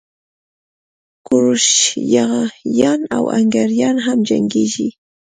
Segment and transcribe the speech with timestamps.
[1.27, 4.87] کروشیایان او هنګریایان هم جنګېږي.